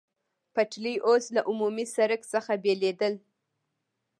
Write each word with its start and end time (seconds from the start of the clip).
پټلۍ 0.53 0.95
اوس 1.07 1.23
له 1.35 1.41
عمومي 1.49 1.85
سړک 1.95 2.21
څخه 2.33 2.51
بېلېدل. 2.63 3.13